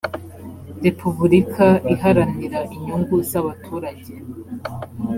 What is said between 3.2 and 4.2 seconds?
zabaturage.